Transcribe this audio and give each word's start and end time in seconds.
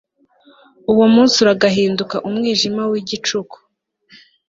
uwo 0.91 1.05
munsi 1.13 1.35
uragahinduka 1.43 2.15
umwijima 2.27 2.81
w'igicuku 2.91 3.57